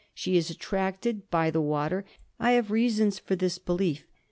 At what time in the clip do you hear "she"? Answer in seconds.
0.15-0.35